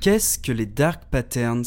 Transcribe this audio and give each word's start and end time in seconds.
Qu'est-ce 0.00 0.38
que 0.38 0.52
les 0.52 0.66
dark 0.66 1.04
patterns? 1.10 1.64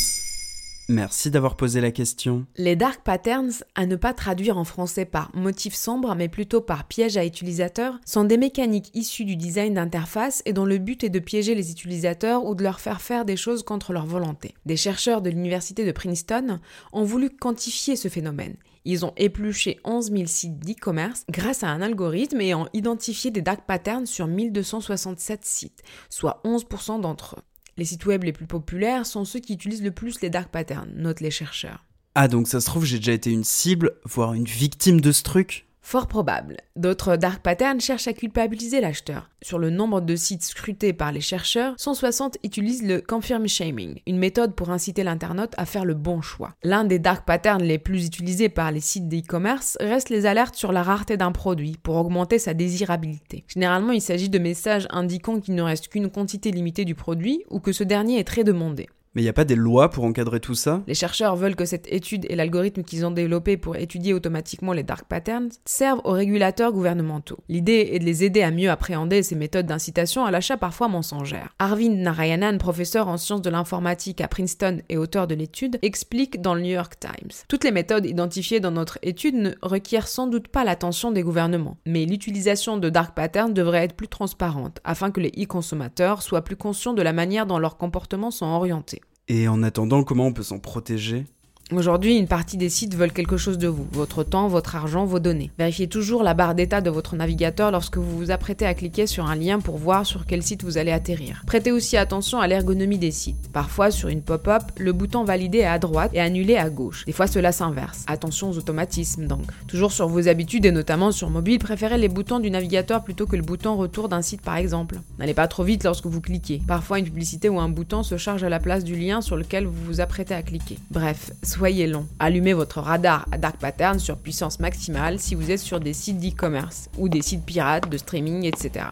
Merci 0.87 1.29
d'avoir 1.29 1.55
posé 1.55 1.81
la 1.81 1.92
question. 1.92 2.45
Les 2.55 2.75
dark 2.75 3.03
patterns, 3.03 3.51
à 3.75 3.85
ne 3.85 3.95
pas 3.95 4.13
traduire 4.13 4.58
en 4.58 4.63
français 4.63 5.05
par 5.05 5.29
motif 5.35 5.75
sombre, 5.75 6.16
mais 6.16 6.29
plutôt 6.29 6.61
par 6.61 6.87
piège 6.87 7.17
à 7.17 7.25
utilisateurs, 7.25 8.00
sont 8.05 8.23
des 8.23 8.38
mécaniques 8.38 8.89
issues 8.95 9.25
du 9.25 9.36
design 9.36 9.73
d'interface 9.73 10.41
et 10.45 10.54
dont 10.54 10.65
le 10.65 10.77
but 10.77 11.04
est 11.04 11.09
de 11.09 11.20
piéger 11.20 11.54
les 11.54 11.70
utilisateurs 11.71 12.45
ou 12.45 12.55
de 12.55 12.63
leur 12.63 12.79
faire 12.79 13.02
faire 13.02 13.25
des 13.25 13.38
choses 13.38 13.63
contre 13.63 13.93
leur 13.93 14.05
volonté. 14.05 14.55
Des 14.66 14.77
chercheurs 14.77 15.21
de 15.21 15.30
l'université 15.30 15.86
de 15.86 15.91
Princeton 15.91 16.59
ont 16.93 17.04
voulu 17.04 17.30
quantifier 17.30 17.96
ce 17.96 18.07
phénomène. 18.07 18.55
Ils 18.86 19.05
ont 19.05 19.14
épluché 19.18 19.80
11 19.84 20.11
000 20.11 20.23
sites 20.25 20.59
d'e-commerce 20.59 21.23
grâce 21.30 21.64
à 21.64 21.68
un 21.68 21.82
algorithme 21.82 22.41
et 22.41 22.55
ont 22.55 22.70
identifié 22.73 23.30
des 23.30 23.41
dark 23.41 23.66
patterns 23.68 24.05
sur 24.05 24.25
1267 24.25 25.46
sites, 25.46 25.84
soit 26.09 26.41
11% 26.46 27.01
d'entre 27.01 27.36
eux. 27.37 27.43
Les 27.79 27.86
sites 27.86 28.06
web 28.06 28.25
les 28.25 28.33
plus 28.33 28.46
populaires 28.46 29.06
sont 29.06 29.24
ceux 29.24 29.39
qui 29.39 29.54
utilisent 29.54 29.82
le 29.82 29.92
plus 29.92 30.20
les 30.20 30.29
dark 30.29 30.51
patterns, 30.51 30.92
notent 30.97 31.21
les 31.21 31.32
chercheurs. 31.32 31.86
Ah 32.14 32.28
donc 32.28 32.50
ça 32.50 32.60
se 32.60 32.66
trouve 32.66 32.84
j'ai 32.84 32.98
déjà 32.98 33.14
été 33.14 33.32
une 33.32 33.46
cible, 33.46 33.94
voire 34.04 34.34
une 34.34 34.44
victime 34.44 35.00
de 35.00 35.14
ce 35.14 35.24
truc? 35.24 35.66
Fort 35.90 36.06
probable. 36.06 36.58
D'autres 36.76 37.16
dark 37.16 37.42
patterns 37.42 37.82
cherchent 37.82 38.08
à 38.08 38.14
culpabiliser 38.14 38.80
l'acheteur. 38.80 39.32
Sur 39.42 39.58
le 39.58 39.72
nombre 39.72 40.02
de 40.02 40.16
sites 40.16 40.44
scrutés 40.44 40.94
par 40.94 41.12
les 41.12 41.20
chercheurs, 41.20 41.74
160 41.78 42.38
utilisent 42.44 42.86
le 42.86 43.02
confirm 43.02 43.48
shaming, 43.48 44.00
une 44.06 44.20
méthode 44.20 44.54
pour 44.54 44.70
inciter 44.70 45.04
l'internaute 45.04 45.56
à 45.58 45.66
faire 45.66 45.86
le 45.86 45.96
bon 45.96 46.22
choix. 46.22 46.54
L'un 46.62 46.84
des 46.84 47.00
dark 47.00 47.26
patterns 47.26 47.64
les 47.64 47.80
plus 47.80 48.06
utilisés 48.06 48.50
par 48.50 48.72
les 48.72 48.82
sites 48.82 49.08
d'e-commerce 49.08 49.80
reste 49.80 50.10
les 50.10 50.28
alertes 50.28 50.54
sur 50.54 50.72
la 50.72 50.84
rareté 50.84 51.18
d'un 51.18 51.32
produit 51.32 51.80
pour 51.82 51.96
augmenter 51.96 52.38
sa 52.38 52.54
désirabilité. 52.54 53.44
Généralement, 53.48 53.92
il 53.92 54.02
s'agit 54.02 54.30
de 54.30 54.38
messages 54.38 54.88
indiquant 54.92 55.40
qu'il 55.40 55.56
ne 55.56 55.64
reste 55.64 55.88
qu'une 55.88 56.12
quantité 56.12 56.52
limitée 56.52 56.86
du 56.86 56.94
produit 56.94 57.42
ou 57.50 57.60
que 57.60 57.72
ce 57.72 57.84
dernier 57.84 58.20
est 58.20 58.28
très 58.28 58.44
demandé. 58.44 58.90
Mais 59.20 59.23
il 59.23 59.25
n'y 59.25 59.31
a 59.31 59.34
pas 59.34 59.44
des 59.44 59.56
lois 59.56 59.89
pour 59.89 60.06
encadrer 60.06 60.39
tout 60.39 60.56
ça? 60.56 60.81
Les 60.88 60.94
chercheurs 60.94 61.36
veulent 61.36 61.58
que 61.58 61.66
cette 61.66 61.92
étude 61.92 62.25
et 62.30 62.38
l'algorithme 62.38 62.84
qu'ils 62.84 63.06
ont 63.06 63.12
développé 63.12 63.58
pour 63.58 63.75
étudier 63.75 64.14
automatiquement 64.14 64.72
les 64.72 64.84
dark 64.84 65.09
patterns 65.09 65.50
servent 65.66 66.00
aux 66.06 66.14
régulateurs 66.14 66.72
gouvernementaux. 66.72 67.40
L'idée 67.50 67.90
est 67.92 68.00
de 68.00 68.06
les 68.06 68.23
aider 68.23 68.44
à 68.44 68.52
mieux 68.52 68.70
appréhender 68.70 69.22
ces 69.22 69.36
méthodes 69.36 69.66
d'incitation 69.66 70.23
à 70.23 70.31
l'achat 70.31 70.56
parfois 70.56 70.88
mensongères. 70.88 71.53
Arvind 71.59 71.97
Narayanan, 71.97 72.59
professeur 72.59 73.09
en 73.09 73.17
sciences 73.17 73.42
de 73.42 73.50
l'informatique 73.50 74.22
à 74.22 74.30
Princeton 74.30 74.78
et 74.88 74.95
auteur 74.95 75.28
de 75.28 75.36
l'étude, 75.36 75.80
explique 75.81 76.40
dans 76.40 76.56
le 76.56 76.62
New 76.62 76.72
York 76.72 76.94
Times. 76.97 77.44
Toutes 77.50 77.66
les 77.66 77.73
méthodes 77.73 78.06
identifiées 78.06 78.62
dans 78.62 78.72
notre 78.72 79.00
étude 79.02 79.36
ne 79.36 79.52
requièrent 79.62 80.08
sans 80.08 80.28
doute 80.28 80.47
pas 80.47 80.64
l'attention 80.64 81.12
des 81.12 81.23
gouvernements, 81.23 81.75
mais 81.86 82.06
l'utilisation 82.06 82.78
de 82.78 82.90
dark 82.90 83.14
patterns 83.17 83.53
devrait 83.53 83.84
être 83.84 83.97
plus 83.97 84.08
transparente 84.08 84.80
afin 84.86 85.12
que 85.12 85.20
les 85.20 85.34
e-consommateurs 85.38 86.22
soient 86.22 86.45
plus 86.45 86.56
conscients 86.56 86.94
de 86.94 87.02
la 87.02 87.12
manière 87.12 87.45
dont 87.45 87.59
leurs 87.59 87.75
comportements 87.75 88.31
sont 88.31 88.45
orientés. 88.45 89.02
Et 89.30 89.47
en 89.47 89.61
attendant, 89.61 90.03
comment 90.03 90.25
on 90.25 90.33
peut 90.33 90.44
s'en 90.44 90.59
protéger? 90.59 91.25
Aujourd'hui, 91.72 92.17
une 92.17 92.28
partie 92.28 92.58
des 92.58 92.67
sites 92.67 92.95
veulent 92.95 93.12
quelque 93.12 93.38
chose 93.38 93.59
de 93.59 93.67
vous, 93.67 93.88
votre 93.92 94.23
temps, 94.23 94.48
votre 94.48 94.75
argent, 94.75 95.06
vos 95.06 95.20
données. 95.20 95.52
Vérifiez 95.59 95.88
toujours 95.88 96.23
la 96.23 96.34
barre 96.34 96.56
d'état 96.56 96.81
de 96.81 96.89
votre 96.89 97.16
navigateur 97.16 97.70
lorsque 97.70 97.98
vous 97.98 98.17
vous 98.17 98.31
apprêtez 98.31 98.66
à 98.66 98.73
cliquer 98.73 99.06
sur 99.06 99.28
un 99.28 99.36
lien 99.36 99.59
pour 99.59 99.78
voir 99.78 100.03
sur 100.03 100.25
quel 100.25 100.42
site 100.42 100.64
vous 100.64 100.80
allez 100.80 100.92
atterrir. 100.92 101.44
Prêtez 101.45 101.72
aussi 101.72 101.95
attention 101.95 102.40
à 102.40 102.47
l'ergonomie 102.47 102.97
des 102.97 103.12
sites. 103.12 103.52
Parfois, 103.53 103.92
sur 103.92 104.09
une 104.09 104.23
pop-up, 104.23 104.64
le 104.80 104.94
bouton 104.94 105.23
valider 105.23 105.59
est 105.59 105.66
à 105.66 105.78
droite 105.78 106.09
et 106.16 106.20
annuler 106.20 106.58
à 106.58 106.72
gauche. 106.72 107.06
Des 107.06 107.12
fois, 107.12 107.28
cela 107.28 107.52
s'inverse. 107.52 108.03
Attention 108.08 108.50
aux 108.50 108.58
automatismes 108.58 109.28
donc. 109.28 109.45
Toujours 109.67 109.92
sur 109.92 110.08
vos 110.08 110.28
habitudes 110.28 110.66
et 110.66 110.72
notamment 110.72 111.12
sur 111.12 111.30
mobile, 111.30 111.59
préférez 111.59 112.00
les 112.00 112.09
boutons 112.09 112.40
du 112.40 112.50
navigateur 112.50 113.03
plutôt 113.03 113.28
que 113.28 113.36
le 113.36 113.44
bouton 113.44 113.78
retour 113.78 114.09
d'un 114.09 114.23
site 114.23 114.42
par 114.42 114.58
exemple. 114.58 115.02
N'allez 115.20 115.36
pas 115.36 115.47
trop 115.47 115.64
vite 115.64 115.84
lorsque 115.84 116.08
vous 116.08 116.20
cliquez. 116.20 116.64
Parfois, 116.67 116.97
une 116.97 117.06
publicité 117.06 117.47
ou 117.47 117.59
un 117.59 117.70
bouton 117.70 118.02
se 118.02 118.17
charge 118.17 118.44
à 118.44 118.50
la 118.50 118.59
place 118.59 118.84
du 118.84 118.95
lien 118.95 119.22
sur 119.22 119.36
lequel 119.36 119.67
vous 119.67 119.86
vous 119.86 120.02
apprêtez 120.02 120.34
à 120.34 120.42
cliquer. 120.42 120.80
Bref, 120.90 121.31
soyez 121.44 121.59
long. 121.68 122.08
Allumez 122.20 122.54
votre 122.54 122.80
radar 122.80 123.25
à 123.31 123.38
Dark 123.38 123.58
Pattern 123.58 124.00
sur 124.00 124.18
puissance 124.18 124.59
maximale 124.59 125.20
si 125.20 125.36
vous 125.36 125.52
êtes 125.52 125.59
sur 125.59 125.80
des 125.80 125.94
sites 125.94 126.20
d'e-commerce 126.20 126.90
ou 126.97 127.09
des 127.09 127.22
sites 127.22 127.46
pirates, 127.46 127.90
de 127.90 127.97
streaming, 127.97 128.46
etc. 128.46 128.86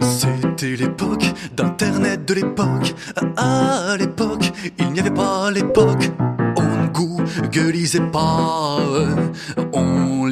C'était 0.00 0.76
l'époque 0.76 1.24
d'Internet 1.54 2.24
de 2.24 2.34
l'époque. 2.34 2.94
À 3.36 3.96
l'époque, 3.98 4.50
il 4.78 4.92
n'y 4.92 5.00
avait 5.00 5.10
pas 5.10 5.50
l'époque. 5.50 6.10
Pas. 8.12 8.78
On 9.72 10.30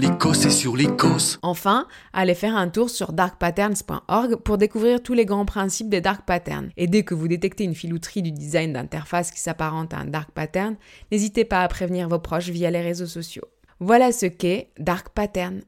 sur 0.51 0.77
l'icos. 0.77 1.39
Enfin, 1.43 1.87
allez 2.13 2.35
faire 2.35 2.57
un 2.57 2.69
tour 2.69 2.91
sur 2.91 3.13
darkpatterns.org 3.13 4.37
pour 4.37 4.59
découvrir 4.59 5.03
tous 5.03 5.15
les 5.15 5.25
grands 5.25 5.45
principes 5.45 5.89
des 5.89 6.01
dark 6.01 6.27
patterns. 6.27 6.71
Et 6.77 6.89
dès 6.89 7.05
que 7.05 7.15
vous 7.15 7.29
détectez 7.29 7.65
une 7.65 7.75
filouterie 7.77 8.23
du 8.23 8.33
design 8.33 8.73
d'interface 8.73 9.31
qui 9.31 9.41
s'apparente 9.41 9.95
à 9.95 9.99
un 9.99 10.07
dark 10.07 10.33
pattern, 10.33 10.77
n'hésitez 11.13 11.45
pas 11.45 11.63
à 11.63 11.69
prévenir 11.69 12.09
vos 12.09 12.19
proches 12.19 12.49
via 12.49 12.71
les 12.71 12.83
réseaux 12.83 13.07
sociaux. 13.07 13.45
Voilà 13.79 14.11
ce 14.11 14.27
qu'est 14.27 14.71
Dark 14.79 15.11
Pattern. 15.11 15.61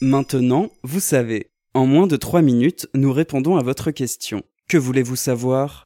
Maintenant, 0.00 0.70
vous 0.82 1.00
savez. 1.00 1.50
En 1.74 1.86
moins 1.86 2.06
de 2.06 2.16
3 2.16 2.40
minutes, 2.40 2.88
nous 2.94 3.12
répondons 3.12 3.56
à 3.56 3.62
votre 3.62 3.90
question. 3.90 4.42
Que 4.68 4.78
voulez-vous 4.78 5.16
savoir? 5.16 5.85